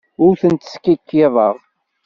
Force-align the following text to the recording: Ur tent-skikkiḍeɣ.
Ur 0.25 0.33
tent-skikkiḍeɣ. 0.41 1.55